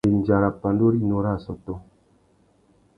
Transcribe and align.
Ndéndja 0.05 0.35
râ 0.43 0.49
pandú 0.61 0.85
rinú 0.93 1.17
râ 1.23 1.29
assôtô. 1.37 1.73